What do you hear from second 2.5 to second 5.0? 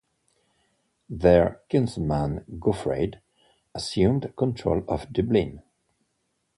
Gofraid assumed control